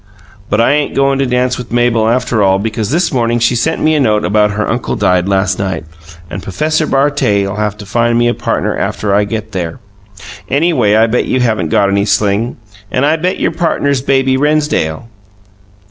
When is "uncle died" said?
4.67-5.27